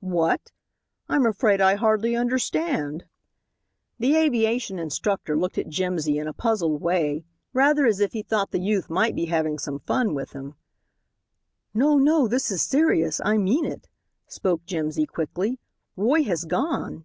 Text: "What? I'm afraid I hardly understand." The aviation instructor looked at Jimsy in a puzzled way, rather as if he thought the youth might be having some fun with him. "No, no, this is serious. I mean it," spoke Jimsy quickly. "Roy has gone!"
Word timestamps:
"What? 0.00 0.52
I'm 1.06 1.26
afraid 1.26 1.60
I 1.60 1.74
hardly 1.74 2.16
understand." 2.16 3.04
The 3.98 4.16
aviation 4.16 4.78
instructor 4.78 5.36
looked 5.36 5.58
at 5.58 5.68
Jimsy 5.68 6.16
in 6.16 6.26
a 6.26 6.32
puzzled 6.32 6.80
way, 6.80 7.26
rather 7.52 7.84
as 7.84 8.00
if 8.00 8.14
he 8.14 8.22
thought 8.22 8.52
the 8.52 8.58
youth 8.58 8.88
might 8.88 9.14
be 9.14 9.26
having 9.26 9.58
some 9.58 9.80
fun 9.80 10.14
with 10.14 10.32
him. 10.32 10.54
"No, 11.74 11.98
no, 11.98 12.26
this 12.26 12.50
is 12.50 12.62
serious. 12.62 13.20
I 13.22 13.36
mean 13.36 13.66
it," 13.66 13.86
spoke 14.26 14.64
Jimsy 14.64 15.04
quickly. 15.04 15.60
"Roy 15.94 16.22
has 16.24 16.44
gone!" 16.46 17.04